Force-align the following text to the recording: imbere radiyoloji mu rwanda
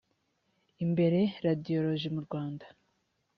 imbere 0.85 1.19
radiyoloji 1.45 2.07
mu 2.15 2.21
rwanda 2.25 2.65